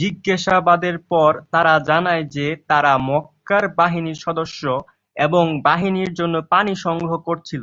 জিজ্ঞাসাবাদের 0.00 0.96
পর 1.10 1.32
তারা 1.52 1.74
জানায় 1.88 2.24
যে 2.34 2.46
তারা 2.70 2.92
মক্কার 3.08 3.64
বাহিনীর 3.78 4.18
সদস্য 4.18 4.62
এবং 5.16 5.44
বাহিনীর 5.66 6.10
জন্য 6.14 6.34
পানি 6.52 6.72
সংগ্রহ 6.84 7.12
করছিল। 7.26 7.62